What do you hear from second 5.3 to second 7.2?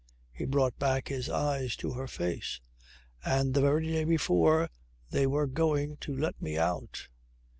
going to let me out."